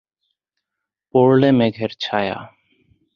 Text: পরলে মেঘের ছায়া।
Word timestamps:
পরলে 1.13 1.49
মেঘের 1.51 1.91
ছায়া। 1.99 2.37